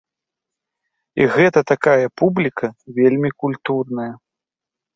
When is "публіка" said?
2.23-2.67